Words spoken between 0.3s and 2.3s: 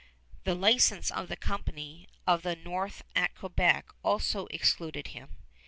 The license of the Company